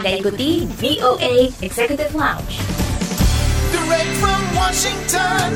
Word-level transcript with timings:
Anda 0.00 0.16
ikuti 0.16 0.64
VOA 0.80 1.52
Executive 1.60 2.16
Lounge. 2.16 2.56
Direct 3.68 4.12
from 4.16 4.40
Washington, 4.56 5.52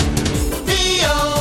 VOA. 0.69 1.34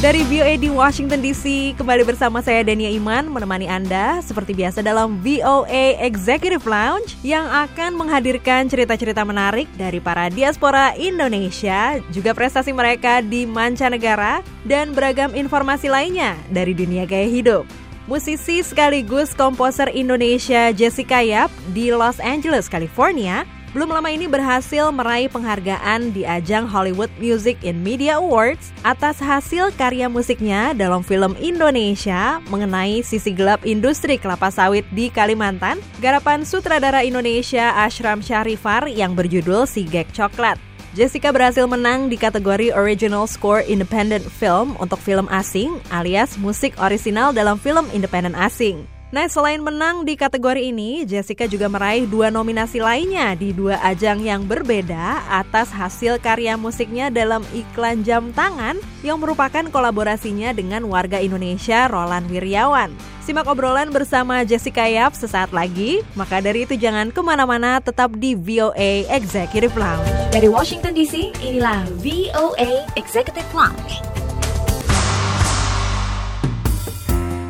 Dari 0.00 0.24
VOA 0.32 0.56
di 0.56 0.72
Washington 0.72 1.20
DC, 1.20 1.76
kembali 1.76 2.08
bersama 2.08 2.40
saya 2.40 2.64
Dania 2.64 2.88
Iman 2.88 3.28
menemani 3.28 3.68
Anda 3.68 4.24
seperti 4.24 4.56
biasa 4.56 4.80
dalam 4.80 5.20
VOA 5.20 6.00
Executive 6.00 6.64
Lounge 6.64 7.20
yang 7.20 7.44
akan 7.44 8.00
menghadirkan 8.00 8.64
cerita-cerita 8.64 9.28
menarik 9.28 9.68
dari 9.76 10.00
para 10.00 10.32
diaspora 10.32 10.96
Indonesia, 10.96 12.00
juga 12.16 12.32
prestasi 12.32 12.72
mereka 12.72 13.20
di 13.20 13.44
mancanegara 13.44 14.40
dan 14.64 14.96
beragam 14.96 15.36
informasi 15.36 15.92
lainnya 15.92 16.32
dari 16.48 16.72
dunia 16.72 17.04
gaya 17.04 17.28
hidup. 17.28 17.68
Musisi 18.08 18.64
sekaligus 18.64 19.36
komposer 19.36 19.92
Indonesia 19.92 20.72
Jessica 20.72 21.20
Yap 21.20 21.52
di 21.76 21.92
Los 21.92 22.16
Angeles, 22.24 22.72
California 22.72 23.44
belum 23.70 23.94
lama 23.94 24.10
ini 24.10 24.26
berhasil 24.26 24.90
meraih 24.90 25.30
penghargaan 25.30 26.10
di 26.10 26.26
ajang 26.26 26.66
Hollywood 26.66 27.10
Music 27.22 27.54
in 27.62 27.86
Media 27.86 28.18
Awards 28.18 28.74
atas 28.82 29.22
hasil 29.22 29.70
karya 29.78 30.10
musiknya 30.10 30.74
dalam 30.74 31.06
film 31.06 31.38
Indonesia 31.38 32.42
mengenai 32.50 33.06
sisi 33.06 33.30
gelap 33.30 33.62
industri 33.62 34.18
kelapa 34.18 34.50
sawit 34.50 34.82
di 34.90 35.06
Kalimantan, 35.06 35.78
garapan 36.02 36.42
sutradara 36.42 37.06
Indonesia 37.06 37.70
Ashram 37.78 38.18
Sharifar 38.18 38.90
yang 38.90 39.14
berjudul 39.14 39.70
Si 39.70 39.86
Gek 39.86 40.10
Coklat. 40.10 40.58
Jessica 40.90 41.30
berhasil 41.30 41.70
menang 41.70 42.10
di 42.10 42.18
kategori 42.18 42.74
Original 42.74 43.30
Score 43.30 43.62
Independent 43.62 44.26
Film 44.26 44.74
untuk 44.82 44.98
film 44.98 45.30
asing 45.30 45.78
alias 45.94 46.34
musik 46.42 46.74
orisinal 46.82 47.30
dalam 47.30 47.54
film 47.54 47.86
independen 47.94 48.34
asing. 48.34 48.82
Nah, 49.10 49.26
selain 49.26 49.58
menang 49.58 50.06
di 50.06 50.14
kategori 50.14 50.70
ini, 50.70 51.02
Jessica 51.02 51.50
juga 51.50 51.66
meraih 51.66 52.06
dua 52.06 52.30
nominasi 52.30 52.78
lainnya 52.78 53.34
di 53.34 53.50
dua 53.50 53.82
ajang 53.82 54.22
yang 54.22 54.46
berbeda 54.46 55.26
atas 55.26 55.74
hasil 55.74 56.22
karya 56.22 56.54
musiknya 56.54 57.10
dalam 57.10 57.42
iklan 57.50 58.06
jam 58.06 58.30
tangan 58.30 58.78
yang 59.02 59.18
merupakan 59.18 59.66
kolaborasinya 59.66 60.54
dengan 60.54 60.86
warga 60.86 61.18
Indonesia 61.18 61.90
Roland 61.90 62.30
Wiryawan. 62.30 62.94
Simak 63.26 63.50
obrolan 63.50 63.90
bersama 63.90 64.46
Jessica 64.46 64.86
Yap 64.86 65.18
sesaat 65.18 65.50
lagi, 65.50 66.06
maka 66.14 66.38
dari 66.38 66.62
itu 66.62 66.78
jangan 66.78 67.10
ke 67.10 67.18
mana-mana, 67.18 67.82
tetap 67.82 68.14
di 68.14 68.38
VOA 68.38 69.10
Executive 69.10 69.74
Lounge. 69.74 70.06
Dari 70.30 70.46
Washington 70.46 70.94
DC, 70.94 71.34
inilah 71.42 71.82
VOA 71.98 72.86
Executive 72.94 73.50
Lounge. 73.58 74.09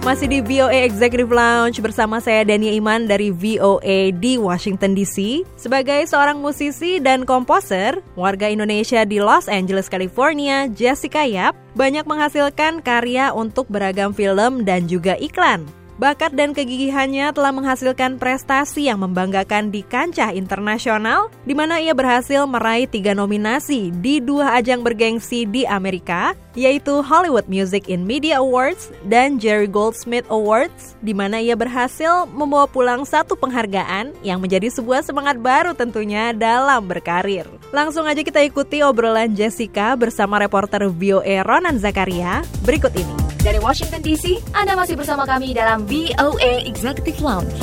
Masih 0.01 0.33
di 0.33 0.41
VOA 0.41 0.89
Executive 0.89 1.29
Lounge 1.29 1.77
bersama 1.85 2.25
saya 2.25 2.41
Dania 2.41 2.73
Iman 2.73 3.05
dari 3.05 3.29
VOA 3.29 4.09
di 4.17 4.41
Washington 4.41 4.97
DC. 4.97 5.45
Sebagai 5.61 6.09
seorang 6.09 6.41
musisi 6.41 6.97
dan 7.05 7.29
komposer, 7.29 8.01
warga 8.17 8.49
Indonesia 8.49 9.05
di 9.05 9.21
Los 9.21 9.45
Angeles, 9.45 9.93
California, 9.93 10.73
Jessica 10.73 11.29
Yap 11.29 11.53
banyak 11.77 12.09
menghasilkan 12.09 12.81
karya 12.81 13.29
untuk 13.37 13.69
beragam 13.69 14.17
film 14.17 14.65
dan 14.65 14.89
juga 14.89 15.21
iklan. 15.21 15.69
Bakat 16.01 16.33
dan 16.33 16.57
kegigihannya 16.57 17.29
telah 17.37 17.53
menghasilkan 17.53 18.17
prestasi 18.17 18.89
yang 18.89 19.05
membanggakan 19.05 19.69
di 19.69 19.85
kancah 19.85 20.33
internasional, 20.33 21.29
di 21.45 21.53
mana 21.53 21.77
ia 21.77 21.93
berhasil 21.93 22.49
meraih 22.49 22.89
tiga 22.89 23.13
nominasi 23.13 23.93
di 24.01 24.17
dua 24.17 24.57
ajang 24.57 24.81
bergengsi 24.81 25.45
di 25.45 25.69
Amerika, 25.69 26.33
yaitu 26.57 27.05
Hollywood 27.05 27.45
Music 27.53 27.93
in 27.93 28.09
Media 28.09 28.41
Awards 28.41 28.89
dan 29.13 29.37
Jerry 29.37 29.69
Goldsmith 29.69 30.25
Awards, 30.33 30.97
di 31.05 31.13
mana 31.13 31.37
ia 31.37 31.53
berhasil 31.53 32.25
membawa 32.33 32.65
pulang 32.65 33.05
satu 33.05 33.37
penghargaan 33.37 34.17
yang 34.25 34.41
menjadi 34.41 34.73
sebuah 34.73 35.05
semangat 35.05 35.37
baru 35.37 35.77
tentunya 35.77 36.33
dalam 36.33 36.89
berkarir. 36.89 37.45
Langsung 37.77 38.09
aja 38.09 38.25
kita 38.25 38.41
ikuti 38.41 38.81
obrolan 38.81 39.37
Jessica 39.37 39.93
bersama 40.01 40.41
reporter 40.41 40.89
VOA 40.89 41.45
Ronan 41.45 41.77
Zakaria 41.77 42.41
berikut 42.65 42.97
ini. 42.97 43.30
Dari 43.41 43.57
Washington 43.57 44.05
DC, 44.05 44.53
Anda 44.53 44.77
masih 44.77 45.01
bersama 45.01 45.25
kami 45.25 45.57
dalam 45.57 45.89
VOA 45.89 46.61
Executive 46.69 47.25
Lounge. 47.25 47.57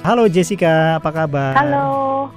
Halo 0.00 0.24
Jessica, 0.24 0.96
apa 0.96 1.12
kabar? 1.12 1.52
Halo, 1.52 1.88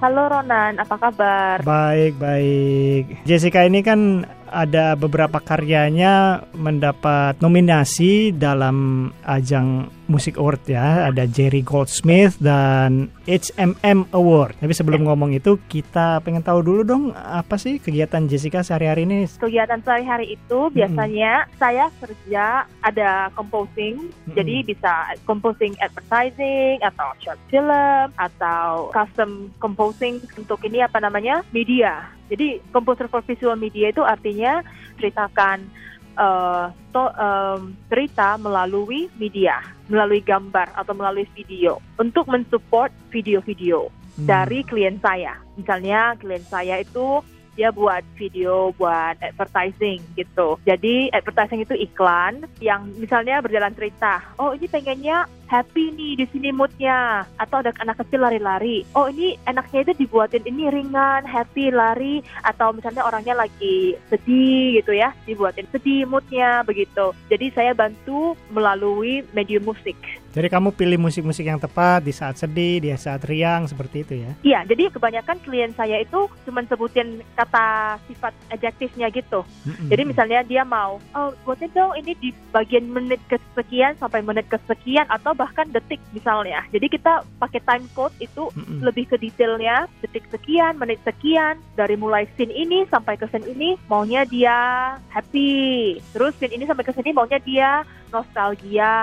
halo 0.04 0.24
Ronan, 0.28 0.76
apa 0.76 1.00
kabar? 1.00 1.64
Baik, 1.64 2.20
baik. 2.20 3.24
Jessica 3.24 3.64
ini 3.64 3.80
kan 3.80 4.28
ada 4.52 5.00
beberapa 5.00 5.40
karyanya 5.40 6.44
mendapat 6.52 7.40
nominasi 7.40 8.36
dalam 8.36 9.08
ajang 9.24 9.88
Music 10.08 10.36
Award 10.40 10.64
ya. 10.68 11.08
Ada 11.10 11.28
Jerry 11.30 11.64
Goldsmith 11.64 12.38
dan 12.40 13.12
HMM 13.28 14.12
Award. 14.12 14.60
Tapi 14.60 14.74
sebelum 14.76 15.08
ngomong 15.08 15.36
itu 15.36 15.60
kita 15.68 16.20
pengen 16.22 16.44
tahu 16.44 16.60
dulu 16.64 16.82
dong 16.84 17.04
apa 17.16 17.56
sih 17.56 17.80
kegiatan 17.80 18.28
Jessica 18.28 18.62
sehari-hari 18.62 19.08
ini? 19.08 19.28
Kegiatan 19.40 19.80
sehari-hari 19.84 20.36
itu 20.36 20.60
biasanya 20.72 21.48
saya 21.56 21.88
kerja 22.00 22.68
ada 22.84 23.32
composing, 23.34 24.12
Mm-mm. 24.12 24.36
jadi 24.36 24.56
bisa 24.64 24.94
composing 25.24 25.76
advertising 25.80 26.80
atau 26.84 27.16
short 27.24 27.40
film 27.48 28.08
atau 28.20 28.92
custom 28.92 29.52
composing 29.60 30.20
untuk 30.36 30.60
ini 30.68 30.84
apa 30.84 31.00
namanya 31.00 31.42
media. 31.56 32.08
Jadi 32.28 32.60
composer 32.72 33.08
for 33.12 33.22
visual 33.24 33.56
media 33.60 33.92
itu 33.92 34.02
artinya 34.02 34.64
ceritakan 34.98 35.64
eh, 36.14 36.66
to- 36.94 37.16
em, 37.18 37.74
cerita 37.90 38.38
melalui 38.38 39.10
media, 39.18 39.60
melalui 39.90 40.22
gambar 40.22 40.72
atau 40.78 40.94
melalui 40.94 41.28
video 41.34 41.82
untuk 41.98 42.30
mensupport 42.30 42.94
video-video 43.10 43.90
Hmm. 44.14 44.30
dari 44.30 44.62
klien 44.62 45.02
saya. 45.02 45.38
Misalnya 45.58 46.14
klien 46.22 46.44
saya 46.46 46.82
itu 46.82 47.22
dia 47.54 47.70
buat 47.70 48.02
video 48.18 48.74
buat 48.82 49.14
advertising 49.22 50.02
gitu. 50.18 50.58
Jadi 50.66 51.14
advertising 51.14 51.62
itu 51.62 51.78
iklan 51.78 52.50
yang 52.58 52.90
misalnya 52.98 53.42
berjalan 53.46 53.74
cerita. 53.78 54.26
Oh 54.42 54.58
ini 54.58 54.66
pengennya 54.66 55.30
happy 55.54 55.94
nih 55.94 56.14
di 56.18 56.26
sini 56.34 56.50
moodnya. 56.50 57.30
Atau 57.38 57.62
ada 57.62 57.70
anak 57.78 58.02
kecil 58.02 58.26
lari-lari. 58.26 58.82
Oh 58.98 59.06
ini 59.06 59.38
enaknya 59.46 59.86
itu 59.86 59.94
dibuatin 60.02 60.42
ini 60.50 60.74
ringan, 60.74 61.22
happy 61.30 61.70
lari. 61.70 62.26
Atau 62.42 62.74
misalnya 62.74 63.06
orangnya 63.06 63.38
lagi 63.38 63.94
sedih 64.10 64.82
gitu 64.82 64.98
ya, 64.98 65.14
dibuatin 65.30 65.70
sedih 65.70 66.10
moodnya 66.10 66.66
begitu. 66.66 67.14
Jadi 67.30 67.54
saya 67.54 67.78
bantu 67.78 68.34
melalui 68.50 69.22
medium 69.38 69.70
musik. 69.70 69.96
Jadi 70.34 70.50
kamu 70.50 70.74
pilih 70.74 70.98
musik-musik 70.98 71.46
yang 71.46 71.62
tepat 71.62 72.02
di 72.02 72.10
saat 72.10 72.42
sedih, 72.42 72.82
di 72.82 72.90
saat 72.98 73.22
riang 73.22 73.70
seperti 73.70 74.02
itu 74.02 74.14
ya? 74.26 74.32
Iya, 74.42 74.60
jadi 74.66 74.90
kebanyakan 74.90 75.38
klien 75.46 75.70
saya 75.78 76.02
itu 76.02 76.26
cuma 76.42 76.66
sebutin 76.66 77.22
kata 77.38 78.02
sifat 78.10 78.34
adjektifnya 78.50 79.14
gitu. 79.14 79.46
Mm-mm. 79.62 79.94
Jadi 79.94 80.02
misalnya 80.10 80.42
dia 80.42 80.66
mau, 80.66 80.98
oh 81.14 81.38
buatin 81.46 81.70
dong 81.78 81.94
ini 82.02 82.18
di 82.18 82.34
bagian 82.50 82.90
menit 82.90 83.22
kesekian 83.30 83.94
sampai 84.02 84.26
menit 84.26 84.50
kesekian 84.50 85.06
atau 85.06 85.38
bahkan 85.44 85.68
detik 85.76 86.00
misalnya. 86.16 86.64
Jadi 86.72 86.88
kita 86.88 87.28
pakai 87.44 87.60
time 87.68 87.84
code 87.92 88.16
itu 88.24 88.48
Mm-mm. 88.56 88.80
lebih 88.80 89.12
ke 89.12 89.20
detailnya 89.20 89.92
detik 90.00 90.24
sekian, 90.32 90.80
menit 90.80 91.04
sekian 91.04 91.60
dari 91.76 92.00
mulai 92.00 92.24
scene 92.40 92.56
ini 92.56 92.88
sampai 92.88 93.20
ke 93.20 93.28
scene 93.28 93.52
ini 93.52 93.76
maunya 93.92 94.24
dia 94.24 94.96
happy. 95.12 96.00
Terus 96.16 96.32
scene 96.40 96.56
ini 96.56 96.64
sampai 96.64 96.88
ke 96.88 96.96
sini 96.96 97.12
maunya 97.12 97.44
dia 97.44 97.84
nostalgia. 98.14 98.96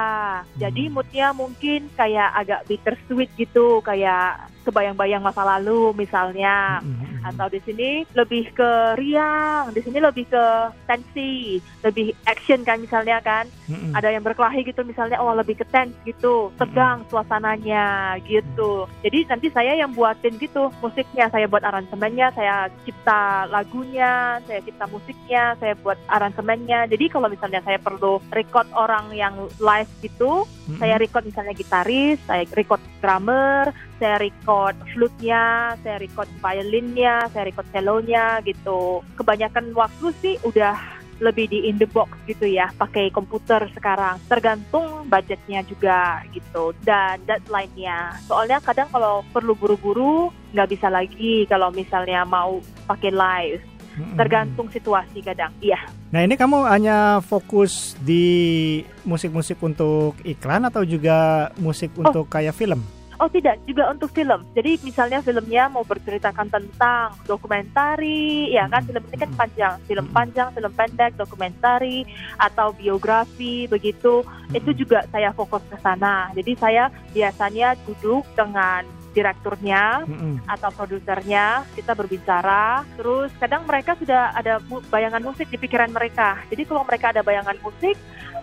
Jadi 0.54 0.87
Hmm. 0.87 0.94
moodnya 0.94 1.28
mungkin 1.34 1.90
kayak 1.99 2.31
agak 2.38 2.61
bittersweet 2.70 3.31
gitu, 3.34 3.82
kayak 3.82 4.46
kebayang-bayang 4.62 5.25
masa 5.25 5.43
lalu 5.43 5.90
misalnya. 5.96 6.79
Mm-mm. 6.84 7.25
Atau 7.25 7.52
di 7.52 7.61
sini 7.64 8.05
lebih 8.17 8.52
ke 8.52 8.96
riang, 8.96 9.73
di 9.76 9.81
sini 9.84 10.00
lebih 10.00 10.29
ke 10.29 10.44
tensi, 10.88 11.61
lebih 11.84 12.12
action 12.29 12.64
kan 12.64 12.81
misalnya 12.81 13.20
kan. 13.20 13.44
Ada 13.96 14.12
yang 14.12 14.25
berkelahi 14.26 14.67
gitu 14.67 14.82
misalnya, 14.82 15.17
oh 15.23 15.32
lebih 15.32 15.56
ke 15.62 15.67
tense 15.69 15.94
gitu, 16.02 16.50
tegang 16.61 17.06
suasananya 17.08 18.19
gitu. 18.29 18.84
Jadi 19.00 19.31
nanti 19.31 19.46
saya 19.52 19.79
yang 19.79 19.94
buatin 19.94 20.37
gitu 20.43 20.69
musiknya, 20.84 21.31
saya 21.32 21.46
buat 21.46 21.64
aransemennya, 21.64 22.34
saya 22.37 22.69
cipta 22.84 23.49
lagunya, 23.49 24.43
saya 24.44 24.61
cipta 24.61 24.84
musiknya, 24.90 25.56
saya 25.56 25.73
buat 25.81 25.96
aransemennya. 26.11 26.90
Jadi 26.90 27.05
kalau 27.08 27.32
misalnya 27.32 27.64
saya 27.64 27.81
perlu 27.81 28.20
record 28.34 28.69
orang 28.76 29.00
yang 29.11 29.49
live 29.56 29.91
gitu, 30.05 30.44
Mm-mm. 30.44 30.76
saya 30.76 31.00
record 31.00 31.25
misalnya 31.25 31.56
gitaris, 31.56 32.20
saya 32.29 32.44
record 32.52 32.82
drummer, 33.00 33.73
saya 33.97 34.20
record 34.20 34.76
flute-nya, 34.93 35.76
saya 35.81 35.97
record 35.97 36.29
violinnya, 36.44 37.25
saya 37.32 37.49
record 37.49 37.69
cello-nya 37.73 38.44
gitu. 38.44 39.00
Kebanyakan 39.17 39.73
waktu 39.73 40.06
sih 40.20 40.35
udah 40.44 41.00
lebih 41.20 41.52
di 41.52 41.69
in 41.69 41.76
the 41.76 41.85
box 41.85 42.17
gitu 42.25 42.49
ya, 42.49 42.73
pakai 42.81 43.12
komputer 43.12 43.69
sekarang. 43.76 44.17
Tergantung 44.26 45.05
budgetnya 45.06 45.61
juga 45.69 46.25
gitu 46.32 46.73
dan 46.82 47.20
deadline-nya. 47.29 48.17
Soalnya 48.25 48.58
kadang 48.64 48.88
kalau 48.88 49.20
perlu 49.29 49.53
buru-buru 49.53 50.32
nggak 50.56 50.70
bisa 50.73 50.88
lagi 50.88 51.44
kalau 51.46 51.69
misalnya 51.70 52.25
mau 52.25 52.64
pakai 52.88 53.12
live. 53.12 53.62
Tergantung 54.17 54.69
situasi 54.73 55.20
kadang. 55.25 55.52
Iya. 55.61 55.81
Nah 56.11 56.26
ini 56.26 56.35
kamu 56.35 56.67
hanya 56.67 57.23
fokus 57.23 57.94
di 58.02 58.82
musik-musik 59.06 59.61
untuk 59.62 60.19
iklan 60.26 60.67
atau 60.67 60.82
juga 60.82 61.50
musik 61.58 61.94
untuk 61.94 62.26
kayak 62.26 62.56
film? 62.56 62.82
Oh 63.20 63.29
tidak, 63.29 63.61
juga 63.69 63.93
untuk 63.93 64.08
film. 64.17 64.49
Jadi 64.56 64.81
misalnya 64.81 65.20
filmnya 65.20 65.69
mau 65.69 65.85
berceritakan 65.85 66.49
tentang 66.49 67.12
dokumentari, 67.29 68.49
ya 68.49 68.64
kan 68.64 68.81
film 68.81 69.05
ini 69.12 69.17
kan 69.20 69.31
panjang, 69.37 69.75
film 69.85 70.06
panjang, 70.08 70.49
film 70.56 70.73
pendek, 70.73 71.12
dokumentari 71.20 72.08
atau 72.41 72.73
biografi 72.73 73.69
begitu. 73.69 74.25
Itu 74.56 74.73
juga 74.73 75.05
saya 75.12 75.37
fokus 75.37 75.61
ke 75.69 75.76
sana. 75.85 76.32
Jadi 76.32 76.56
saya 76.56 76.88
biasanya 77.12 77.76
duduk 77.85 78.25
dengan 78.32 78.88
direkturnya 79.10 80.06
Mm-mm. 80.06 80.42
atau 80.46 80.70
produsernya 80.74 81.66
kita 81.74 81.92
berbicara 81.98 82.86
terus 82.94 83.30
kadang 83.42 83.66
mereka 83.66 83.98
sudah 83.98 84.34
ada 84.34 84.62
bayangan 84.90 85.22
musik 85.22 85.50
di 85.50 85.58
pikiran 85.58 85.90
mereka 85.90 86.38
jadi 86.48 86.62
kalau 86.66 86.86
mereka 86.86 87.10
ada 87.10 87.22
bayangan 87.26 87.58
musik 87.62 87.98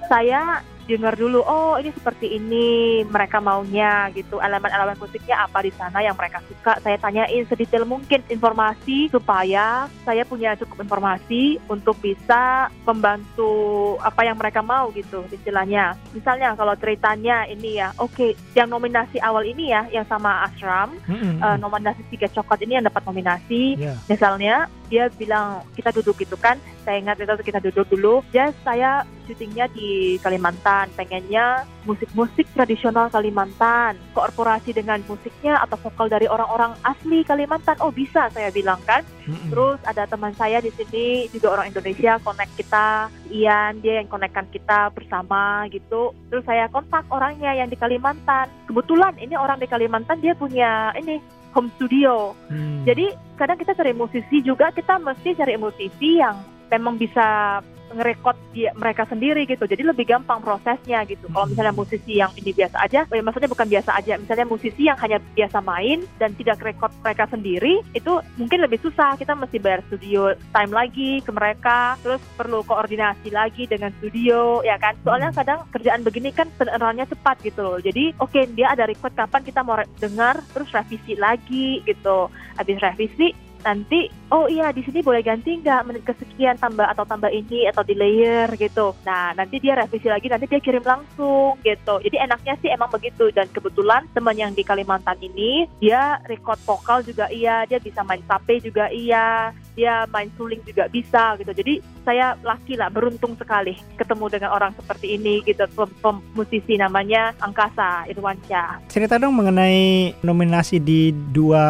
saya 0.08 0.62
dengar 0.88 1.14
dulu 1.14 1.44
oh 1.44 1.76
ini 1.76 1.92
seperti 1.92 2.40
ini 2.40 2.68
mereka 3.04 3.44
maunya 3.44 4.08
gitu 4.16 4.40
elemen-elemen 4.40 4.96
musiknya 4.98 5.44
apa 5.44 5.60
di 5.62 5.72
sana 5.76 6.00
yang 6.00 6.16
mereka 6.16 6.40
suka 6.48 6.80
saya 6.80 6.96
tanyain 6.96 7.44
sedetail 7.46 7.84
mungkin 7.84 8.24
informasi 8.32 9.12
supaya 9.12 9.92
saya 10.08 10.24
punya 10.24 10.56
cukup 10.56 10.88
informasi 10.88 11.60
untuk 11.68 12.00
bisa 12.00 12.72
membantu 12.88 13.52
apa 14.00 14.24
yang 14.24 14.40
mereka 14.40 14.64
mau 14.64 14.88
gitu 14.96 15.28
istilahnya 15.28 16.00
misalnya 16.16 16.56
kalau 16.56 16.74
ceritanya 16.80 17.44
ini 17.46 17.78
ya 17.78 17.92
oke 18.00 18.34
yang 18.56 18.72
nominasi 18.72 19.20
awal 19.20 19.44
ini 19.44 19.76
ya 19.76 19.84
yang 19.92 20.08
sama 20.08 20.48
Ashram 20.48 20.96
Mm-mm. 21.06 21.44
eh, 21.44 21.58
nominasi 21.60 22.02
tiga 22.08 22.32
coklat 22.32 22.64
ini 22.64 22.80
yang 22.80 22.88
dapat 22.88 23.04
nominasi 23.04 23.60
Ya. 23.78 23.94
misalnya 24.08 24.72
dia 24.88 25.12
bilang 25.16 25.64
kita 25.76 25.92
duduk 25.92 26.20
gitu 26.20 26.36
kan. 26.40 26.60
Saya 26.88 27.04
ingat 27.04 27.20
itu 27.20 27.32
kita 27.44 27.60
duduk 27.60 27.88
dulu. 27.92 28.24
Ya 28.32 28.52
saya 28.64 29.04
syutingnya 29.28 29.68
di 29.72 30.16
Kalimantan. 30.24 30.88
Pengennya 30.96 31.68
musik-musik 31.84 32.48
tradisional 32.56 33.12
Kalimantan. 33.12 34.00
Korporasi 34.16 34.72
dengan 34.72 35.04
musiknya 35.06 35.60
atau 35.64 35.76
vokal 35.80 36.08
dari 36.08 36.26
orang-orang 36.26 36.74
asli 36.88 37.22
Kalimantan. 37.28 37.78
Oh 37.84 37.92
bisa 37.92 38.32
saya 38.32 38.50
bilang 38.50 38.80
kan 38.88 39.04
Mm-mm. 39.28 39.52
Terus 39.52 39.80
ada 39.84 40.08
teman 40.08 40.32
saya 40.40 40.64
di 40.64 40.72
sini 40.72 41.28
juga 41.30 41.60
orang 41.60 41.70
Indonesia 41.70 42.16
connect 42.24 42.52
kita, 42.56 43.12
Ian 43.30 43.84
dia 43.84 44.00
yang 44.00 44.08
connectkan 44.08 44.48
kita 44.50 44.90
bersama 44.96 45.68
gitu. 45.68 46.16
Terus 46.32 46.48
saya 46.48 46.72
kontak 46.72 47.04
orangnya 47.12 47.52
yang 47.52 47.68
di 47.68 47.76
Kalimantan. 47.76 48.48
Kebetulan 48.66 49.20
ini 49.20 49.36
orang 49.36 49.60
di 49.60 49.68
Kalimantan 49.68 50.24
dia 50.24 50.34
punya 50.34 50.96
ini 50.96 51.20
home 51.52 51.68
studio. 51.76 52.32
Hmm. 52.48 52.88
Jadi 52.88 53.12
kadang 53.36 53.60
kita 53.60 53.76
cari 53.76 53.92
musisi 53.92 54.40
juga 54.42 54.72
kita 54.72 54.98
mesti 54.98 55.36
cari 55.36 55.60
musisi 55.60 56.24
yang 56.24 56.40
memang 56.72 56.96
bisa 56.96 57.60
ngerekod 57.94 58.36
dia 58.52 58.72
mereka 58.76 59.08
sendiri 59.08 59.48
gitu. 59.48 59.64
Jadi 59.64 59.84
lebih 59.86 60.08
gampang 60.08 60.44
prosesnya 60.44 61.04
gitu. 61.08 61.30
Kalau 61.32 61.48
misalnya 61.48 61.74
musisi 61.76 62.20
yang 62.20 62.32
ini 62.36 62.52
biasa 62.52 62.78
aja, 62.84 63.00
eh, 63.08 63.24
maksudnya 63.24 63.52
bukan 63.52 63.68
biasa 63.68 63.92
aja. 63.96 64.14
Misalnya 64.20 64.46
musisi 64.48 64.88
yang 64.88 64.98
hanya 65.00 65.22
biasa 65.22 65.60
main 65.64 66.04
dan 66.20 66.34
tidak 66.36 66.60
rekod 66.64 66.92
mereka 67.02 67.26
sendiri, 67.32 67.82
itu 67.96 68.14
mungkin 68.36 68.60
lebih 68.64 68.80
susah. 68.84 69.16
Kita 69.16 69.34
mesti 69.38 69.58
bayar 69.62 69.82
studio 69.88 70.36
time 70.52 70.72
lagi 70.74 71.22
ke 71.24 71.32
mereka, 71.32 71.96
terus 72.04 72.22
perlu 72.36 72.64
koordinasi 72.68 73.32
lagi 73.32 73.70
dengan 73.70 73.94
studio, 74.02 74.62
ya 74.66 74.76
kan? 74.80 74.98
Soalnya 75.04 75.32
kadang 75.32 75.64
kerjaan 75.72 76.04
begini 76.04 76.34
kan 76.34 76.50
turnaroundnya 76.58 77.08
cepat 77.08 77.40
gitu 77.44 77.64
loh. 77.64 77.78
Jadi 77.80 78.14
oke 78.20 78.40
dia 78.54 78.74
ada 78.74 78.88
record 78.88 79.14
kapan 79.16 79.42
kita 79.44 79.62
mau 79.64 79.80
dengar, 80.00 80.44
terus 80.52 80.70
revisi 80.74 81.14
lagi 81.16 81.82
gitu. 81.86 82.28
Habis 82.58 82.82
revisi 82.82 83.47
nanti 83.64 84.12
oh 84.30 84.46
iya 84.52 84.70
di 84.76 84.84
sini 84.84 85.00
boleh 85.00 85.24
ganti 85.24 85.58
nggak? 85.58 85.86
Menit 85.88 86.04
kesekian 86.04 86.60
tambah 86.60 86.84
atau 86.84 87.08
tambah 87.08 87.32
ini 87.32 87.70
atau 87.72 87.82
di 87.82 87.96
layer 87.96 88.52
gitu. 88.60 88.92
Nah 89.08 89.32
nanti 89.34 89.64
dia 89.64 89.80
revisi 89.80 90.12
lagi 90.12 90.28
nanti 90.28 90.46
dia 90.50 90.60
kirim 90.60 90.84
langsung 90.84 91.56
gitu. 91.64 92.00
Jadi 92.04 92.16
enaknya 92.20 92.54
sih 92.60 92.70
emang 92.70 92.92
begitu. 92.92 93.32
Dan 93.32 93.48
kebetulan 93.54 94.04
teman 94.12 94.36
yang 94.36 94.52
di 94.52 94.62
Kalimantan 94.68 95.18
ini 95.24 95.66
dia 95.80 96.20
record 96.28 96.60
vokal 96.68 97.02
juga 97.08 97.32
iya 97.32 97.64
dia 97.66 97.80
bisa 97.80 98.04
main 98.04 98.22
tape 98.28 98.60
juga 98.60 98.92
iya 98.92 99.56
dia 99.78 100.10
main 100.10 100.28
suling 100.36 100.60
juga 100.68 100.90
bisa 100.92 101.38
gitu. 101.40 101.54
Jadi 101.54 101.80
saya 102.04 102.36
laki 102.44 102.76
lah 102.80 102.92
beruntung 102.92 103.36
sekali 103.40 103.78
ketemu 103.96 104.26
dengan 104.28 104.52
orang 104.52 104.72
seperti 104.76 105.16
ini 105.16 105.40
gitu. 105.48 105.64
Pem, 105.72 105.90
pem- 106.04 106.26
musisi 106.36 106.76
namanya 106.76 107.32
Angkasa 107.40 108.10
Irwansyah. 108.12 108.90
Cerita 108.92 109.16
dong 109.22 109.38
mengenai 109.38 110.12
nominasi 110.26 110.82
di 110.82 111.14
dua 111.14 111.64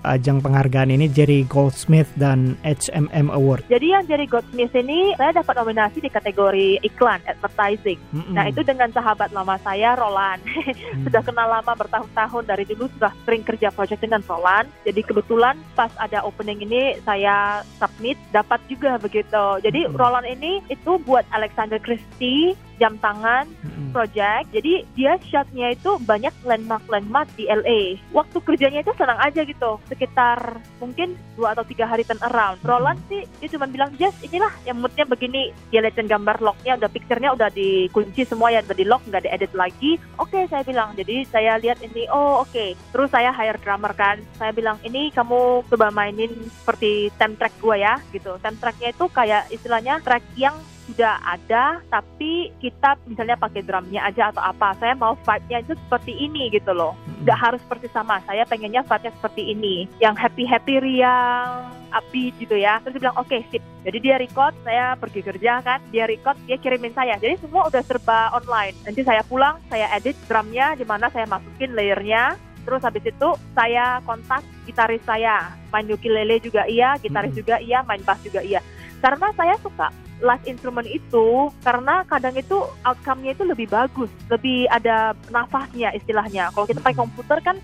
ajang 0.00 0.42
penghargaan 0.42 0.94
ini 0.96 1.06
Jerry 1.12 1.29
Goldsmith 1.46 2.10
dan 2.18 2.58
HMM 2.66 3.30
Award. 3.30 3.66
Jadi 3.70 3.86
yang 3.94 4.04
Jerry 4.06 4.26
Goldsmith 4.26 4.74
ini 4.74 5.14
saya 5.14 5.42
dapat 5.42 5.54
nominasi 5.58 6.02
di 6.02 6.10
kategori 6.10 6.82
iklan 6.82 7.22
advertising. 7.26 7.98
Mm-mm. 8.10 8.34
Nah 8.34 8.50
itu 8.50 8.60
dengan 8.66 8.90
sahabat 8.90 9.30
lama 9.30 9.56
saya 9.62 9.94
Roland. 9.94 10.42
Hmm. 10.44 11.02
sudah 11.06 11.22
kenal 11.22 11.48
lama 11.48 11.72
bertahun-tahun 11.74 12.44
dari 12.46 12.64
dulu 12.66 12.90
sudah 12.98 13.12
sering 13.24 13.42
kerja 13.46 13.70
project 13.70 14.02
dengan 14.02 14.22
Roland. 14.26 14.68
Jadi 14.82 15.00
kebetulan 15.06 15.56
pas 15.78 15.92
ada 15.96 16.22
opening 16.26 16.62
ini 16.66 16.98
saya 17.06 17.62
submit 17.78 18.18
dapat 18.34 18.58
juga 18.66 18.98
begitu. 18.98 19.44
Jadi 19.62 19.86
Mm-mm. 19.86 19.96
Roland 19.96 20.28
ini 20.28 20.60
itu 20.68 20.98
buat 21.06 21.24
Alexander 21.30 21.78
Christie 21.78 22.58
jam 22.80 22.96
tangan 22.96 23.44
Mm-mm. 23.90 23.96
project. 23.98 24.46
Jadi 24.54 24.86
dia 24.94 25.18
shotnya 25.26 25.74
itu 25.74 25.98
banyak 26.06 26.32
landmark-landmark 26.46 27.28
di 27.34 27.50
LA. 27.50 27.98
Waktu 28.14 28.38
kerjanya 28.40 28.80
itu 28.86 28.94
senang 28.94 29.18
aja 29.18 29.42
gitu. 29.42 29.82
Sekitar 29.90 30.62
mungkin 30.78 31.18
dua 31.34 31.52
atau 31.52 31.66
tiga 31.66 31.90
hari 31.90 32.06
turn 32.06 32.22
around. 32.22 32.62
Roland 32.62 33.02
sih 33.10 33.26
dia 33.42 33.48
cuma 33.50 33.66
bilang, 33.66 33.90
Jess 33.98 34.14
inilah 34.22 34.54
yang 34.64 34.78
moodnya 34.78 35.04
begini. 35.04 35.50
Dia 35.74 35.82
liatin 35.82 36.06
gambar 36.06 36.38
lognya, 36.40 36.78
udah 36.78 36.90
picture-nya 36.90 37.34
udah 37.34 37.50
dikunci 37.50 38.22
semua 38.24 38.54
ya, 38.54 38.62
udah 38.62 38.76
di 38.78 38.86
lock, 38.86 39.02
nggak 39.10 39.26
diedit 39.26 39.52
lagi. 39.58 39.98
Oke 40.16 40.46
saya 40.46 40.62
bilang, 40.62 40.94
jadi 40.94 41.26
saya 41.26 41.58
lihat 41.58 41.82
ini, 41.82 42.06
oh 42.08 42.46
oke. 42.46 42.78
Terus 42.94 43.10
saya 43.10 43.34
hire 43.34 43.58
drummer 43.60 43.92
kan. 43.92 44.22
Saya 44.38 44.54
bilang, 44.54 44.78
ini 44.86 45.10
kamu 45.10 45.66
coba 45.66 45.90
mainin 45.90 46.30
seperti 46.62 47.10
theme 47.18 47.34
track 47.34 47.54
gue 47.58 47.76
ya 47.82 47.98
gitu. 48.14 48.38
Theme 48.38 48.58
tracknya 48.60 48.88
itu 48.94 49.04
kayak 49.10 49.42
istilahnya 49.50 49.98
track 50.04 50.22
yang 50.38 50.54
sudah 50.90 51.22
ada 51.22 51.78
tapi 51.86 52.50
kita 52.58 52.98
misalnya 53.06 53.38
pakai 53.38 53.62
drumnya 53.62 54.02
aja 54.02 54.34
atau 54.34 54.42
apa 54.42 54.74
saya 54.82 54.98
mau 54.98 55.14
vibe-nya 55.22 55.62
itu 55.62 55.78
seperti 55.86 56.12
ini 56.18 56.50
gitu 56.50 56.74
loh. 56.74 56.98
Nggak 57.22 57.38
harus 57.38 57.60
seperti 57.62 57.86
sama 57.94 58.18
saya 58.26 58.42
pengennya 58.42 58.82
vibe-nya 58.82 59.14
seperti 59.14 59.54
ini. 59.54 59.86
Yang 60.02 60.14
happy 60.26 60.44
happy 60.50 60.74
riang 60.82 61.70
upbeat 61.94 62.34
gitu 62.42 62.58
ya. 62.58 62.82
Terus 62.82 62.98
dia 62.98 63.02
bilang 63.06 63.18
oke 63.22 63.38
sip. 63.54 63.62
Jadi 63.86 63.98
dia 64.02 64.18
record 64.18 64.52
saya 64.66 64.98
pergi 64.98 65.20
kerja 65.22 65.52
kan 65.62 65.78
dia 65.94 66.10
record 66.10 66.34
dia 66.50 66.58
kirimin 66.58 66.90
saya. 66.90 67.14
Jadi 67.22 67.38
semua 67.38 67.70
udah 67.70 67.82
serba 67.86 68.34
online. 68.34 68.74
Nanti 68.82 69.06
saya 69.06 69.22
pulang 69.22 69.62
saya 69.70 69.86
edit 69.94 70.18
drumnya 70.26 70.74
di 70.74 70.82
mana 70.82 71.06
saya 71.14 71.30
masukin 71.30 71.70
layernya. 71.78 72.34
Terus 72.60 72.84
habis 72.84 73.00
itu 73.08 73.28
saya 73.56 74.04
kontak 74.04 74.44
gitaris 74.68 75.00
saya, 75.08 75.48
main 75.72 75.88
ukulele 75.88 76.36
juga 76.44 76.68
iya, 76.68 76.92
gitaris 77.00 77.32
Hmm. 77.32 77.40
juga 77.40 77.56
iya, 77.56 77.80
main 77.88 78.04
bass 78.04 78.20
juga 78.20 78.44
iya. 78.44 78.60
Karena 79.00 79.32
saya 79.32 79.56
suka 79.64 79.88
live 80.20 80.44
instrument 80.46 80.86
itu 80.86 81.48
karena 81.64 82.04
kadang 82.06 82.36
itu 82.36 82.56
outcome-nya 82.84 83.32
itu 83.32 83.44
lebih 83.48 83.66
bagus, 83.72 84.12
lebih 84.28 84.68
ada 84.68 85.16
nafasnya 85.32 85.92
istilahnya. 85.96 86.52
Kalau 86.52 86.68
kita 86.68 86.80
pakai 86.84 86.98
komputer 87.00 87.38
kan 87.40 87.56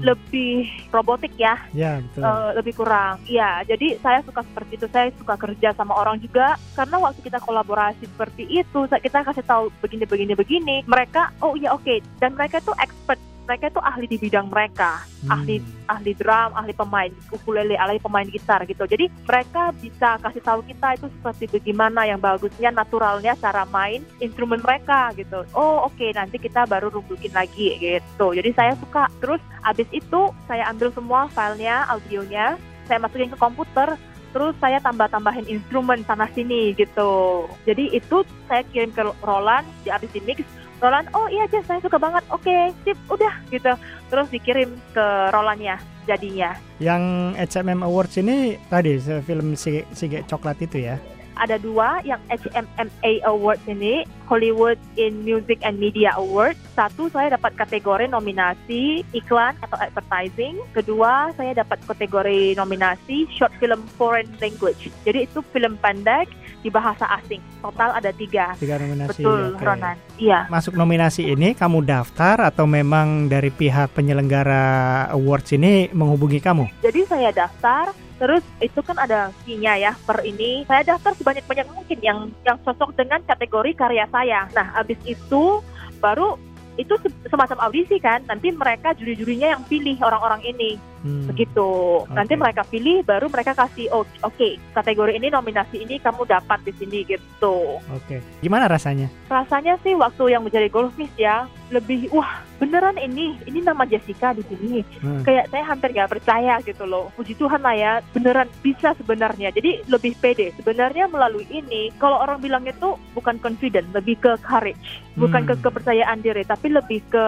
lebih 0.00 0.66
robotik 0.94 1.34
ya, 1.36 1.58
Ya 1.74 2.00
betul. 2.00 2.22
eh, 2.24 2.50
lebih 2.56 2.72
kurang. 2.78 3.20
Iya, 3.26 3.66
jadi 3.68 3.98
saya 4.00 4.22
suka 4.24 4.40
seperti 4.46 4.72
itu. 4.80 4.86
Saya 4.88 5.10
suka 5.18 5.34
kerja 5.36 5.74
sama 5.74 5.92
orang 5.98 6.22
juga 6.22 6.56
karena 6.78 6.96
waktu 7.02 7.20
kita 7.20 7.42
kolaborasi 7.42 8.06
seperti 8.06 8.46
itu, 8.48 8.80
kita 8.88 9.26
kasih 9.26 9.44
tahu 9.44 9.68
begini 9.82 10.06
begini 10.08 10.32
begini, 10.32 10.76
mereka 10.86 11.34
oh 11.42 11.58
iya 11.58 11.74
oke 11.74 12.00
dan 12.22 12.32
mereka 12.38 12.62
itu 12.62 12.72
expert. 12.78 13.18
Mereka 13.44 13.68
itu 13.68 13.80
ahli 13.80 14.04
di 14.08 14.16
bidang 14.16 14.48
mereka, 14.48 15.04
Hmm. 15.24 15.36
ahli 15.36 15.60
ahli 15.84 16.12
drum, 16.16 16.50
ahli 16.56 16.72
pemain 16.72 17.12
ukulele, 17.28 17.76
ahli 17.76 18.00
pemain 18.00 18.24
gitar 18.24 18.64
gitu. 18.64 18.88
Jadi 18.88 19.12
mereka 19.28 19.68
bisa 19.76 20.16
kasih 20.16 20.40
tahu 20.40 20.60
kita 20.64 20.96
itu 20.96 21.06
seperti 21.20 21.44
bagaimana 21.60 22.08
yang 22.08 22.20
bagusnya, 22.20 22.72
naturalnya 22.72 23.36
cara 23.36 23.68
main 23.68 24.00
instrumen 24.20 24.64
mereka 24.64 25.12
gitu. 25.12 25.44
Oh 25.52 25.84
oke 25.84 26.08
nanti 26.16 26.40
kita 26.40 26.64
baru 26.64 26.88
rumbukin 26.88 27.36
lagi 27.36 27.76
gitu. 27.76 28.32
Jadi 28.32 28.50
saya 28.56 28.72
suka. 28.80 29.12
Terus 29.20 29.40
abis 29.64 29.88
itu 29.92 30.32
saya 30.48 30.64
ambil 30.72 30.88
semua 30.96 31.28
filenya, 31.28 31.84
audionya, 31.92 32.56
saya 32.88 33.00
masukin 33.00 33.28
ke 33.28 33.36
komputer. 33.36 33.96
Terus 34.34 34.58
saya 34.58 34.82
tambah-tambahin 34.82 35.46
instrumen 35.46 36.02
sana 36.02 36.26
sini 36.34 36.74
gitu. 36.74 37.46
Jadi 37.62 37.94
itu 37.94 38.26
saya 38.50 38.66
kirim 38.74 38.90
ke 38.90 39.06
Roland, 39.22 39.62
di 39.86 39.94
abis 39.94 40.10
di 40.10 40.20
mix. 40.26 40.42
Roland, 40.82 41.06
oh 41.14 41.30
iya 41.30 41.46
Jess, 41.48 41.70
saya 41.70 41.78
suka 41.78 41.96
banget. 41.96 42.26
Oke, 42.34 42.74
sip, 42.82 42.98
udah 43.06 43.30
gitu. 43.48 43.72
Terus 44.10 44.26
dikirim 44.34 44.74
ke 44.90 45.06
Rolandnya 45.30 45.78
jadinya. 46.04 46.58
Yang 46.82 47.02
HMM 47.38 47.86
Awards 47.86 48.18
ini 48.18 48.58
tadi 48.68 48.98
film 48.98 49.54
si 49.54 49.86
Sige 49.94 50.26
Coklat 50.26 50.58
itu 50.60 50.82
ya. 50.82 50.98
Ada 51.34 51.58
dua 51.58 51.98
yang 52.06 52.22
HMMA 52.30 53.26
Awards 53.26 53.64
ini, 53.66 54.06
Hollywood 54.30 54.78
in 54.94 55.26
Music 55.26 55.58
and 55.66 55.82
Media 55.82 56.14
Awards. 56.14 56.58
Satu 56.78 57.10
saya 57.10 57.34
dapat 57.34 57.58
kategori 57.58 58.06
nominasi 58.10 59.02
iklan 59.10 59.58
atau 59.60 59.76
advertising. 59.78 60.62
Kedua 60.72 61.34
saya 61.34 61.58
dapat 61.58 61.82
kategori 61.84 62.54
nominasi 62.54 63.26
short 63.34 63.50
film 63.58 63.82
foreign 63.98 64.30
language. 64.38 64.88
Jadi 65.02 65.26
itu 65.26 65.42
film 65.50 65.74
pendek 65.82 66.30
di 66.64 66.72
bahasa 66.72 67.04
asing. 67.20 67.44
Total 67.60 67.92
ada 67.92 68.08
tiga. 68.08 68.56
Tiga 68.56 68.80
nominasi. 68.80 69.20
Betul, 69.20 69.52
oke. 69.52 69.60
Ronan. 69.60 69.96
Iya. 70.16 70.48
Masuk 70.48 70.72
nominasi 70.72 71.28
ini 71.28 71.52
kamu 71.52 71.84
daftar 71.84 72.48
atau 72.48 72.64
memang 72.64 73.28
dari 73.28 73.52
pihak 73.52 73.92
penyelenggara 73.92 74.64
awards 75.12 75.52
ini 75.52 75.92
menghubungi 75.92 76.40
kamu? 76.40 76.64
Jadi 76.80 77.04
saya 77.04 77.28
daftar, 77.30 77.92
terus 78.16 78.40
itu 78.64 78.80
kan 78.80 78.96
ada 78.96 79.28
fee-nya 79.44 79.76
ya 79.76 79.92
per 80.08 80.24
ini. 80.24 80.64
Saya 80.64 80.96
daftar 80.96 81.12
sebanyak-banyak 81.12 81.68
mungkin 81.76 81.98
yang 82.00 82.18
yang 82.48 82.56
cocok 82.64 82.96
dengan 82.96 83.20
kategori 83.28 83.76
karya 83.76 84.08
saya. 84.08 84.48
Nah, 84.56 84.72
habis 84.72 84.96
itu 85.04 85.60
baru 86.00 86.40
itu 86.80 86.96
se- 87.04 87.28
semacam 87.28 87.68
audisi 87.68 88.00
kan. 88.00 88.24
Nanti 88.24 88.48
mereka 88.50 88.96
juri-jurinya 88.96 89.52
yang 89.52 89.62
pilih 89.68 90.00
orang-orang 90.00 90.40
ini. 90.48 90.80
Hmm. 91.04 91.28
Begitu. 91.28 91.68
Nanti 92.16 92.32
Oke. 92.32 92.40
mereka 92.40 92.62
pilih, 92.64 93.04
baru 93.04 93.28
mereka 93.28 93.52
kasih, 93.52 93.92
oh 93.92 94.08
oke, 94.24 94.48
kategori 94.72 95.20
ini 95.20 95.28
nominasi 95.28 95.84
ini 95.84 96.00
kamu 96.00 96.24
dapat 96.24 96.64
di 96.64 96.72
sini 96.80 97.04
gitu. 97.04 97.76
Oke. 97.92 98.24
Gimana 98.40 98.72
rasanya? 98.72 99.12
Rasanya 99.28 99.76
sih 99.84 99.92
waktu 99.92 100.32
yang 100.32 100.48
menjadi 100.48 100.72
golfis 100.72 101.12
ya, 101.20 101.44
lebih 101.68 102.08
wah 102.08 102.40
beneran 102.56 102.96
ini, 102.96 103.36
ini 103.44 103.60
nama 103.60 103.84
Jessica 103.84 104.32
di 104.32 104.40
sini. 104.48 104.80
Hmm. 105.04 105.20
Kayak 105.20 105.52
saya 105.52 105.64
hampir 105.68 105.92
nggak 105.92 106.12
percaya 106.16 106.56
gitu 106.64 106.88
loh. 106.88 107.12
Puji 107.20 107.36
Tuhan 107.36 107.60
lah 107.60 107.76
ya, 107.76 107.92
beneran 108.16 108.48
bisa 108.64 108.96
sebenarnya. 108.96 109.52
Jadi 109.52 109.84
lebih 109.84 110.16
pede. 110.16 110.56
Sebenarnya 110.56 111.04
melalui 111.12 111.44
ini, 111.52 111.92
kalau 112.00 112.24
orang 112.24 112.40
bilang 112.40 112.64
itu 112.64 112.96
bukan 113.12 113.36
confident, 113.44 113.92
lebih 113.92 114.16
ke 114.24 114.40
courage, 114.40 115.04
bukan 115.20 115.44
Hmm. 115.44 115.52
ke 115.52 115.54
kepercayaan 115.60 116.24
diri, 116.24 116.48
tapi 116.48 116.72
lebih 116.72 117.04
ke 117.12 117.26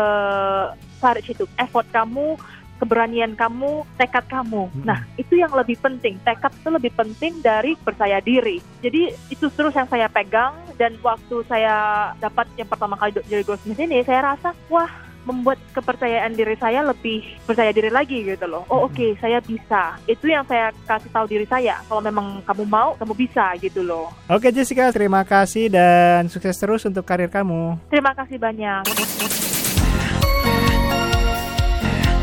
courage 0.97 1.29
itu, 1.29 1.45
effort 1.61 1.85
kamu, 1.93 2.41
keberanian 2.79 3.33
kamu, 3.35 3.85
tekad 3.97 4.25
kamu. 4.29 4.69
Hmm. 4.69 4.85
Nah, 4.85 4.99
itu 5.17 5.37
yang 5.41 5.53
lebih 5.53 5.81
penting. 5.81 6.21
Tekad 6.23 6.53
itu 6.53 6.69
lebih 6.69 6.93
penting 6.93 7.41
dari 7.41 7.75
percaya 7.77 8.21
diri. 8.21 8.61
Jadi 8.85 9.13
itu 9.33 9.47
terus 9.53 9.75
yang 9.75 9.89
saya 9.89 10.07
pegang 10.13 10.55
dan 10.77 10.97
waktu 11.01 11.43
saya 11.49 12.11
dapat 12.21 12.47
yang 12.61 12.69
pertama 12.69 12.95
kali 13.01 13.17
jadi 13.25 13.43
goldsmith 13.45 13.81
ini, 13.81 14.05
saya 14.05 14.37
rasa 14.37 14.53
wah 14.69 15.07
membuat 15.27 15.59
kepercayaan 15.75 16.39
diri 16.39 16.55
saya 16.55 16.87
lebih 16.87 17.27
percaya 17.43 17.75
diri 17.75 17.91
lagi 17.91 18.23
gitu 18.23 18.47
loh. 18.47 18.63
Oh 18.71 18.87
oke, 18.87 19.19
saya 19.19 19.43
bisa. 19.43 19.99
Itu 20.07 20.31
yang 20.31 20.47
saya 20.47 20.71
kasih 20.87 21.11
tahu 21.11 21.27
diri 21.27 21.45
saya. 21.51 21.83
Kalau 21.91 21.99
memang 21.99 22.41
kamu 22.47 22.65
mau, 22.65 22.95
kamu 22.95 23.13
bisa 23.19 23.59
gitu 23.59 23.83
loh. 23.83 24.15
Oke 24.31 24.55
Jessica, 24.55 24.95
terima 24.95 25.27
kasih 25.27 25.67
dan 25.67 26.31
sukses 26.31 26.55
terus 26.55 26.87
untuk 26.87 27.03
karir 27.03 27.29
kamu. 27.29 27.75
Terima 27.91 28.15
kasih 28.15 28.39
banyak. 28.39 28.87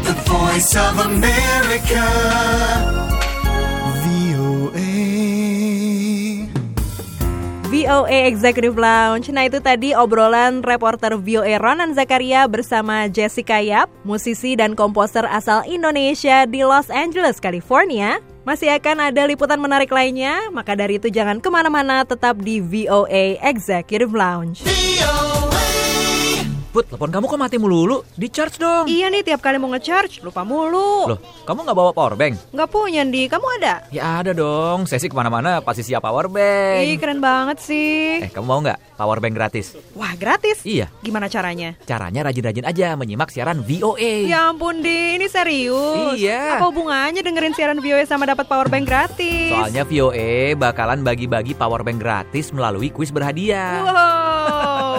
The 0.04 0.20
voice 0.28 0.76
of 0.76 1.00
America. 1.00 2.04
VOA. 4.04 4.92
VOA 7.72 8.18
Executive 8.28 8.76
Lounge. 8.76 9.32
Nah 9.32 9.48
itu 9.48 9.64
tadi 9.64 9.96
obrolan 9.96 10.60
reporter 10.60 11.16
VOA 11.16 11.56
Ronan 11.56 11.96
Zakaria 11.96 12.44
bersama 12.52 13.08
Jessica 13.08 13.64
Yap, 13.64 13.88
musisi 14.04 14.60
dan 14.60 14.76
komposer 14.76 15.24
asal 15.24 15.64
Indonesia 15.64 16.44
di 16.52 16.68
Los 16.68 16.92
Angeles, 16.92 17.40
California. 17.40 18.20
Masih 18.44 18.76
akan 18.76 19.08
ada 19.08 19.24
liputan 19.24 19.56
menarik 19.56 19.88
lainnya, 19.88 20.52
maka 20.52 20.76
dari 20.76 21.00
itu 21.00 21.08
jangan 21.08 21.40
ke 21.40 21.48
mana-mana, 21.48 22.04
tetap 22.04 22.44
di 22.44 22.60
VOA 22.60 23.40
Executive 23.40 24.12
Lounge. 24.12 24.68
VOA. 24.68 25.43
Put, 26.74 26.90
telepon 26.90 27.14
kamu 27.14 27.30
kok 27.30 27.38
mati 27.38 27.62
melulu? 27.62 28.02
Di 28.18 28.34
charge 28.34 28.58
dong. 28.58 28.90
Iya 28.90 29.14
nih, 29.14 29.22
tiap 29.22 29.46
kali 29.46 29.62
mau 29.62 29.70
ngecharge, 29.70 30.26
lupa 30.26 30.42
mulu. 30.42 31.06
Loh, 31.06 31.22
kamu 31.46 31.70
nggak 31.70 31.78
bawa 31.78 31.94
power 31.94 32.18
bank? 32.18 32.34
Nggak 32.50 32.70
punya, 32.74 33.06
Di. 33.06 33.30
Kamu 33.30 33.46
ada? 33.62 33.86
Ya 33.94 34.18
ada 34.18 34.34
dong. 34.34 34.90
Saya 34.90 34.98
sih 34.98 35.06
ke 35.06 35.14
mana-mana 35.14 35.62
pasti 35.62 35.86
siap 35.86 36.02
Ih, 36.02 36.06
power 36.10 36.26
bank. 36.34 36.98
keren 36.98 37.22
banget 37.22 37.62
sih. 37.62 38.26
Eh, 38.26 38.32
kamu 38.34 38.46
mau 38.50 38.58
nggak 38.66 38.98
power 38.98 39.22
bank 39.22 39.38
gratis? 39.38 39.78
Wah, 39.94 40.18
gratis? 40.18 40.66
Iya. 40.66 40.90
Gimana 41.06 41.30
caranya? 41.30 41.78
Caranya 41.86 42.26
rajin-rajin 42.26 42.66
aja 42.66 42.98
menyimak 42.98 43.30
siaran 43.30 43.62
VOA. 43.62 44.26
Ya 44.26 44.50
ampun, 44.50 44.82
Di. 44.82 45.22
Ini 45.22 45.30
serius. 45.30 46.18
Iya. 46.18 46.58
Apa 46.58 46.74
hubungannya 46.74 47.22
dengerin 47.22 47.54
siaran 47.54 47.86
VOA 47.86 48.10
sama 48.10 48.26
dapat 48.26 48.50
power 48.50 48.66
bank 48.74 48.90
gratis? 48.90 49.54
Soalnya 49.54 49.86
VOA 49.86 50.58
bakalan 50.58 51.06
bagi-bagi 51.06 51.54
power 51.54 51.86
bank 51.86 52.02
gratis 52.02 52.50
melalui 52.50 52.90
kuis 52.90 53.14
berhadiah. 53.14 53.86
Wow, 53.86 53.94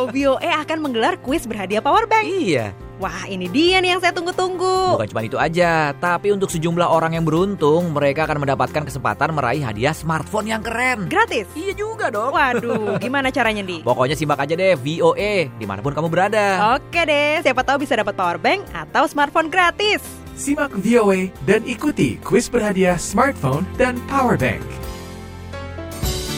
VOA 0.08 0.50
akan 0.64 0.78
menggelar 0.80 1.14
kuis 1.20 1.44
berhadiah 1.44 1.84
power 1.84 2.08
bank. 2.08 2.24
Iya, 2.26 2.72
Wah, 3.02 3.26
ini 3.26 3.50
dia 3.50 3.82
nih 3.82 3.98
yang 3.98 4.00
saya 4.00 4.14
tunggu-tunggu. 4.14 4.94
bukan 4.94 5.10
cuma 5.10 5.26
itu 5.26 5.34
aja, 5.34 5.90
tapi 5.98 6.30
untuk 6.30 6.46
sejumlah 6.46 6.86
orang 6.86 7.18
yang 7.18 7.26
beruntung, 7.26 7.90
mereka 7.90 8.22
akan 8.22 8.46
mendapatkan 8.46 8.86
kesempatan 8.86 9.34
meraih 9.34 9.66
hadiah 9.66 9.90
smartphone 9.90 10.46
yang 10.46 10.62
keren. 10.62 11.10
Gratis. 11.10 11.50
Iya 11.58 11.74
juga 11.74 12.14
dong. 12.14 12.30
Waduh, 12.30 12.94
gimana 13.02 13.34
caranya, 13.34 13.66
Di? 13.66 13.82
Pokoknya 13.82 14.14
simak 14.14 14.38
aja 14.38 14.54
deh 14.54 14.78
VOA 14.78 15.50
di 15.50 15.66
mana 15.66 15.82
pun 15.82 15.90
kamu 15.90 16.06
berada. 16.06 16.78
Oke 16.78 17.02
deh, 17.02 17.42
siapa 17.42 17.66
tahu 17.66 17.82
bisa 17.82 17.98
dapat 17.98 18.14
power 18.14 18.38
bank 18.38 18.62
atau 18.70 19.10
smartphone 19.10 19.50
gratis. 19.50 19.98
Simak 20.38 20.70
VOA 20.78 21.34
dan 21.50 21.66
ikuti 21.66 22.22
kuis 22.22 22.46
berhadiah 22.46 22.94
smartphone 22.94 23.66
dan 23.74 23.98
power 24.06 24.38
bank. 24.38 24.62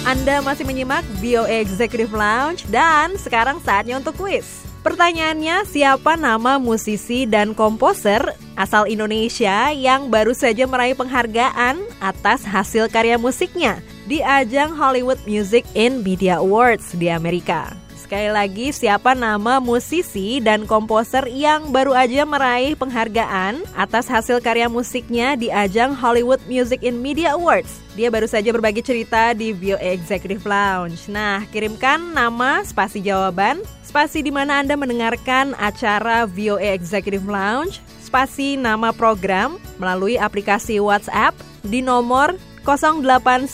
Anda 0.07 0.39
masih 0.39 0.63
menyimak 0.63 1.03
VOA 1.19 1.67
Executive 1.67 2.15
Lounge 2.15 2.63
dan 2.71 3.19
sekarang 3.19 3.59
saatnya 3.59 3.99
untuk 3.99 4.15
kuis. 4.15 4.63
Pertanyaannya, 4.87 5.67
siapa 5.67 6.15
nama 6.15 6.63
musisi 6.63 7.27
dan 7.27 7.59
komposer 7.59 8.23
asal 8.55 8.87
Indonesia 8.87 9.75
yang 9.75 10.07
baru 10.07 10.31
saja 10.31 10.63
meraih 10.63 10.95
penghargaan 10.95 11.83
atas 11.99 12.47
hasil 12.47 12.87
karya 12.87 13.19
musiknya 13.19 13.83
di 14.07 14.23
ajang 14.23 14.79
Hollywood 14.79 15.19
Music 15.27 15.67
in 15.75 16.07
Media 16.07 16.39
Awards 16.39 16.95
di 16.95 17.11
Amerika? 17.11 17.86
Sekali 18.07 18.31
lagi, 18.31 18.71
siapa 18.71 19.19
nama 19.19 19.59
musisi 19.59 20.39
dan 20.39 20.63
komposer 20.63 21.27
yang 21.27 21.75
baru 21.75 21.91
aja 21.91 22.23
meraih 22.23 22.79
penghargaan 22.79 23.67
atas 23.75 24.07
hasil 24.07 24.39
karya 24.39 24.71
musiknya 24.71 25.35
di 25.35 25.51
ajang 25.51 25.91
Hollywood 25.91 26.39
Music 26.47 26.87
in 26.87 27.03
Media 27.03 27.35
Awards? 27.35 27.83
Dia 27.99 28.07
baru 28.07 28.31
saja 28.31 28.55
berbagi 28.55 28.79
cerita 28.87 29.35
di 29.35 29.51
VOA 29.51 29.91
Executive 29.91 30.47
Lounge. 30.47 31.11
Nah, 31.11 31.51
kirimkan 31.51 32.15
nama, 32.15 32.63
spasi 32.63 33.03
jawaban, 33.03 33.59
spasi 33.83 34.23
di 34.23 34.31
mana 34.31 34.63
Anda 34.63 34.79
mendengarkan 34.79 35.59
acara 35.59 36.31
VOA 36.31 36.79
Executive 36.79 37.27
Lounge, 37.27 37.83
spasi 37.99 38.55
nama 38.55 38.95
program 38.95 39.59
melalui 39.83 40.15
aplikasi 40.15 40.79
WhatsApp 40.79 41.35
di 41.67 41.83
nomor 41.83 42.39
0811 42.63 43.51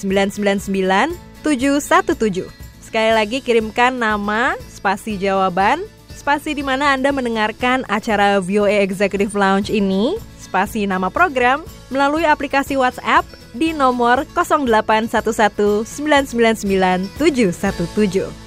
999 0.00 1.20
717. 1.44 2.61
Sekali 2.92 3.16
lagi 3.16 3.40
kirimkan 3.40 3.96
nama, 3.96 4.52
spasi 4.68 5.16
jawaban, 5.16 5.80
spasi 6.12 6.52
di 6.52 6.60
mana 6.60 6.92
Anda 6.92 7.08
mendengarkan 7.08 7.88
acara 7.88 8.36
VOA 8.36 8.84
Executive 8.84 9.32
Lounge 9.32 9.72
ini, 9.72 10.20
spasi 10.36 10.84
nama 10.84 11.08
program 11.08 11.64
melalui 11.88 12.28
aplikasi 12.28 12.76
WhatsApp 12.76 13.24
di 13.56 13.72
nomor 13.72 14.28
0811 14.36 15.88
999 15.88 17.08
717. 17.16 18.41